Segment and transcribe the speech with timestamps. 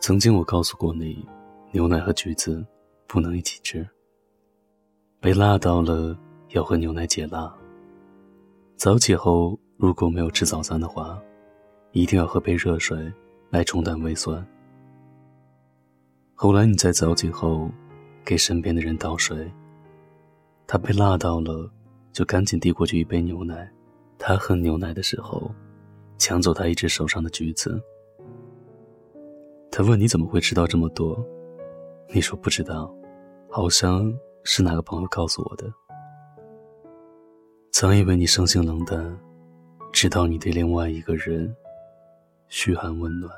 [0.00, 1.26] 曾经我告诉过你，
[1.72, 2.64] 牛奶和橘子
[3.08, 3.86] 不能一起吃。
[5.20, 6.16] 被辣到了
[6.50, 7.52] 要喝牛奶解辣。
[8.76, 11.20] 早起后如果没有吃早餐的话，
[11.90, 13.12] 一定要喝杯热水
[13.50, 14.44] 来冲淡胃酸。
[16.34, 17.68] 后来你在早起后
[18.24, 19.50] 给身边的人倒水，
[20.68, 21.68] 他被辣到了，
[22.12, 23.68] 就赶紧递过去一杯牛奶。
[24.16, 25.52] 他喝牛奶的时候，
[26.18, 27.82] 抢走他一只手上的橘子。
[29.78, 31.16] 他问你怎么会知道这么多？
[32.12, 32.92] 你说不知道，
[33.48, 34.12] 好像
[34.42, 35.72] 是哪个朋友告诉我的。
[37.70, 39.16] 曾以为你生性冷淡，
[39.92, 41.54] 直到你对另外一个人
[42.48, 43.32] 嘘寒问暖。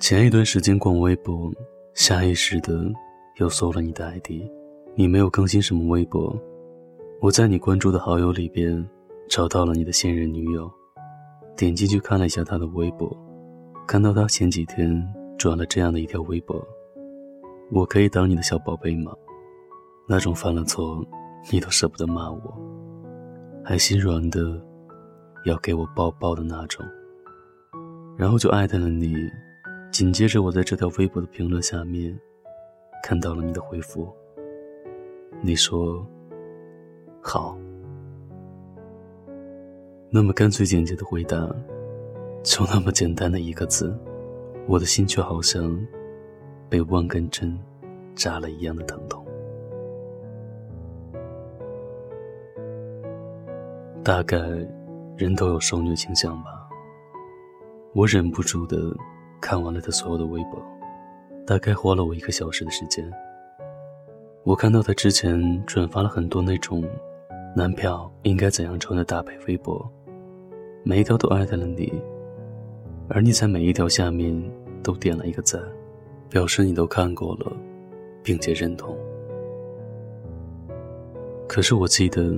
[0.00, 1.52] 前一段时间逛微博，
[1.94, 2.90] 下意识的
[3.36, 4.42] 又搜了你的 ID。
[4.96, 6.36] 你没有更新什么微博，
[7.20, 8.84] 我在你关注的好友里边
[9.30, 10.68] 找到了你的现任女友。
[11.58, 13.10] 点进去看了一下他的微博，
[13.84, 14.88] 看到他前几天
[15.36, 16.64] 转了这样的一条微博
[17.72, 19.12] ：“我可以当你的小宝贝吗？
[20.06, 21.04] 那种犯了错，
[21.50, 22.40] 你都舍不得骂我，
[23.64, 24.40] 还心软的
[25.46, 26.86] 要给我抱抱的那种。”
[28.16, 29.12] 然后就艾特了你。
[29.90, 32.16] 紧接着，我在这条微博的评论下面
[33.02, 34.06] 看到了你的回复。
[35.40, 36.06] 你说
[37.20, 37.58] ：“好。”
[40.10, 41.36] 那么干脆简洁的回答，
[42.42, 43.94] 就那么简单的一个字，
[44.66, 45.78] 我的心却好像
[46.70, 47.58] 被万根针
[48.14, 49.22] 扎了一样的疼痛。
[54.02, 54.38] 大概
[55.18, 56.52] 人都有受虐倾向吧。
[57.94, 58.78] 我忍不住的
[59.42, 60.52] 看完了他所有的微博，
[61.46, 63.04] 大概花了我一个小时的时间。
[64.44, 66.82] 我看到他之前转发了很多那种
[67.54, 69.86] 男票应该怎样穿的搭配微博。
[70.88, 71.92] 每一条都艾特了你，
[73.10, 74.34] 而你在每一条下面
[74.82, 75.60] 都点了一个赞，
[76.30, 77.52] 表示你都看过了，
[78.22, 78.96] 并且认同。
[81.46, 82.34] 可是我记得，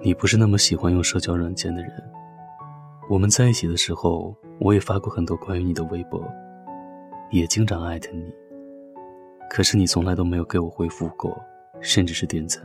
[0.00, 1.90] 你不是那么喜欢用社交软件的人。
[3.10, 6.24] 我们在一起的时候，我也发过很多关于你的微博，
[7.32, 8.24] 也经常艾特你。
[9.50, 11.36] 可是你从来都没有给我回复过，
[11.80, 12.62] 甚至是点赞。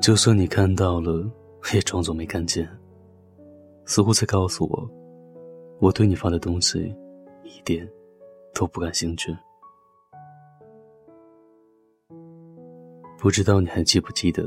[0.00, 1.30] 就算你看到了，
[1.74, 2.66] 也装作没看见。
[3.84, 4.90] 似乎在告诉我，
[5.80, 6.94] 我对你发的东西，
[7.44, 7.88] 一点
[8.54, 9.34] 都不感兴趣。
[13.18, 14.44] 不知道你还记不记得，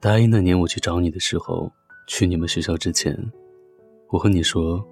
[0.00, 1.70] 大一那年我去找你的时候，
[2.06, 3.16] 去你们学校之前，
[4.08, 4.84] 我和你说，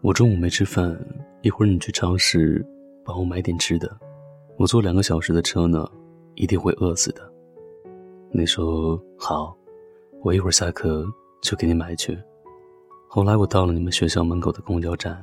[0.00, 0.98] 我中午没吃饭，
[1.42, 2.64] 一会儿你去超市
[3.04, 3.96] 帮我买点吃的，
[4.56, 5.86] 我坐两个小时的车呢，
[6.34, 7.32] 一定会饿死的。
[8.32, 9.56] 你说好，
[10.22, 11.04] 我一会儿下课
[11.42, 12.18] 就给你买去。
[13.14, 15.16] 后来我到了你们学校门口的公交站，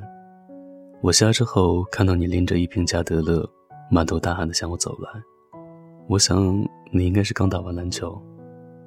[1.01, 3.45] 我下车后看到你拎着一瓶加德乐，
[3.91, 5.09] 满头大汗的向我走来。
[6.07, 6.41] 我想
[6.89, 8.17] 你应该是刚打完篮球。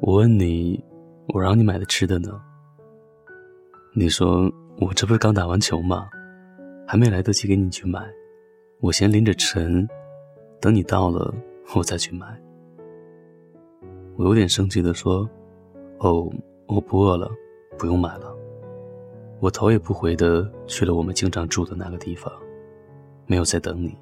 [0.00, 0.82] 我问你，
[1.34, 2.30] 我让你买的吃的呢？
[3.94, 4.50] 你说
[4.80, 6.08] 我这不是刚打完球吗？
[6.88, 8.00] 还没来得及给你去买，
[8.80, 9.86] 我先拎着沉，
[10.62, 11.30] 等你到了
[11.76, 12.26] 我再去买。
[14.16, 15.28] 我有点生气的说
[16.00, 16.26] ：“哦，
[16.66, 17.30] 我不饿了，
[17.78, 18.34] 不用买了。”
[19.40, 22.32] 我头也不回的去了我们经常住的那个地方，
[23.26, 23.96] 没有再等你。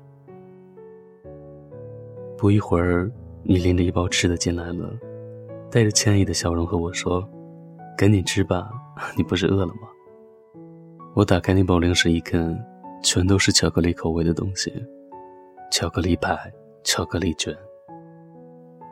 [2.37, 3.11] 不一会儿，
[3.43, 4.93] 你拎着一包吃的进来了，
[5.71, 7.27] 带着歉意的笑容和我说
[7.97, 8.71] ：“赶紧吃吧，
[9.17, 9.83] 你不是饿了吗？”
[11.15, 12.57] 我打开那包零食一看，
[13.03, 14.73] 全都是巧克力口味的东西，
[15.71, 16.37] 巧克力派、
[16.85, 17.55] 巧克力卷。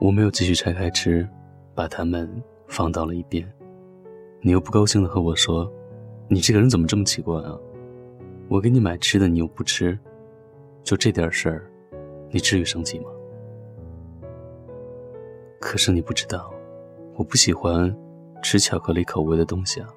[0.01, 1.27] 我没有继续拆开吃，
[1.75, 2.29] 把它们
[2.67, 3.47] 放到了一边。
[4.43, 5.71] 你又不高兴的和我说。
[6.33, 7.59] 你这个人怎么这么奇怪啊！
[8.49, 9.99] 我给你买吃的，你又不吃，
[10.85, 11.69] 就这点事儿，
[12.31, 13.07] 你至于生气吗？
[15.61, 16.49] 可是你不知道，
[17.17, 17.93] 我不喜欢
[18.45, 19.89] 吃巧克力口味的东西啊。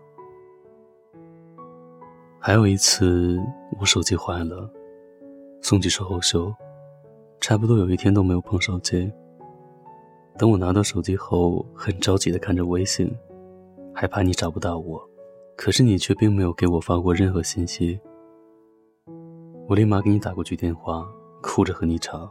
[2.40, 3.38] 还有一次，
[3.80, 4.68] 我手机坏了，
[5.62, 6.52] 送去售后修，
[7.42, 9.14] 差不多有一天都没有碰手机。
[10.36, 13.16] 等我拿到手机后，很着急的看着微信，
[13.94, 15.13] 害怕你找不到我。
[15.56, 18.00] 可是你却并没有给我发过任何信息。
[19.68, 21.08] 我立马给你打过去电话，
[21.42, 22.30] 哭着和你吵。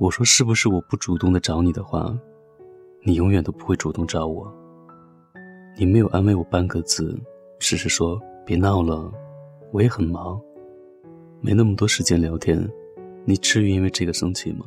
[0.00, 2.16] 我说：“是不是我不主动的找你的话，
[3.02, 4.52] 你永远都不会主动找我？”
[5.78, 7.18] 你没有安慰我半个字，
[7.58, 9.10] 只是说：“别闹了，
[9.70, 10.38] 我也很忙，
[11.40, 12.66] 没那么多时间聊天。”
[13.24, 14.66] 你至于因为这个生气吗？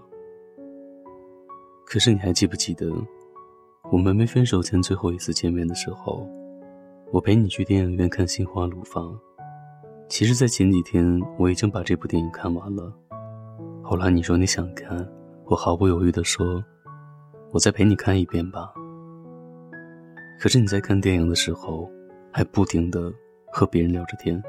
[1.86, 2.90] 可是你还记不记得，
[3.92, 6.26] 我们没分手前最后一次见面的时候？
[7.16, 9.06] 我陪你去电影院看《心花怒放》。
[10.10, 12.92] 其实，在前几天我已经把这部电影看完了。
[13.82, 14.98] 后来你说你想看，
[15.46, 16.62] 我毫不犹豫地说
[17.54, 18.70] ：“我再陪你看一遍吧。”
[20.42, 21.90] 可是你在看电影的时候
[22.34, 23.10] 还不停地
[23.50, 24.44] 和别人聊着天，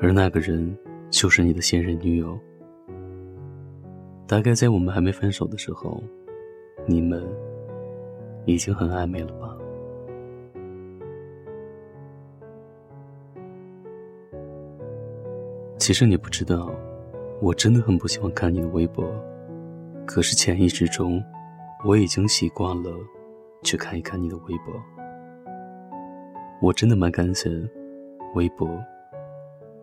[0.00, 0.78] 而那个人
[1.10, 2.38] 就是你的现任女友。
[4.24, 6.00] 大概在我们还没分手的时候，
[6.86, 7.24] 你们
[8.44, 9.56] 已经很暧昧了吧？
[15.78, 16.74] 其实你不知道，
[17.40, 19.04] 我真的很不喜欢看你的微博，
[20.06, 21.22] 可是潜意识中，
[21.84, 22.90] 我已经习惯了
[23.62, 24.74] 去看一看你的微博。
[26.62, 27.50] 我真的蛮感谢
[28.34, 28.66] 微博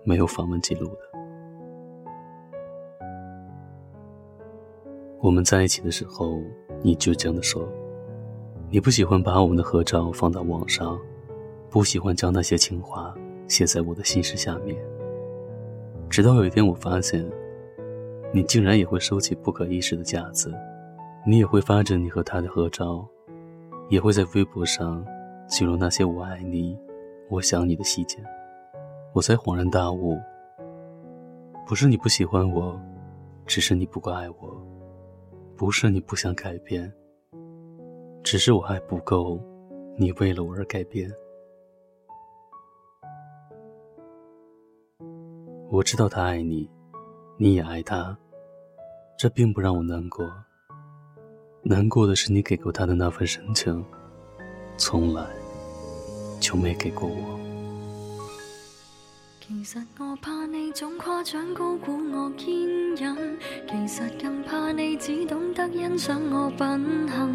[0.03, 1.19] 没有访问记录的。
[5.21, 6.39] 我们在一起的时候，
[6.81, 7.69] 你倔强的说，
[8.71, 10.99] 你不喜欢把我们的合照放到网上，
[11.69, 13.13] 不喜欢将那些情话
[13.47, 14.75] 写在我的信事下面。
[16.13, 17.27] 直到有一天，我发现，
[18.31, 20.53] 你竟然也会收起不可一世的架子，
[21.25, 23.03] 你也会发着你和他的合照，
[23.89, 25.03] 也会在微博上
[25.47, 26.77] 记录那些“我爱你
[27.33, 28.19] ”“我想你”的细节，
[29.11, 30.15] 我才恍然大悟：
[31.65, 32.79] 不是你不喜欢我，
[33.47, 34.63] 只是你不够爱我；
[35.57, 36.93] 不是你不想改变，
[38.21, 39.39] 只是我爱不够，
[39.97, 41.11] 你为了我而改变。
[45.73, 46.69] 我知道他爱你
[47.35, 48.15] 你也爱他
[49.17, 50.23] 这并不让我难过
[51.63, 53.83] 难过的是你给过他的那份深情
[54.77, 55.25] 从来
[56.39, 57.39] 就没给过我
[59.47, 62.55] 其实我怕你总夸奖高估我坚
[62.95, 67.32] 忍其实更怕你只懂得欣赏我品行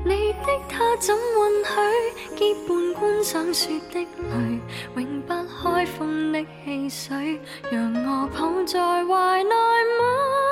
[0.04, 1.64] 你的他怎允
[2.34, 4.60] 许结伴观赏雪的泪，
[4.96, 5.32] 永不
[5.62, 10.51] 开封的汽水，让我抱在怀内吗？